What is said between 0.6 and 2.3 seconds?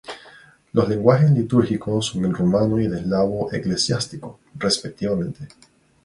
Los lenguajes litúrgicos son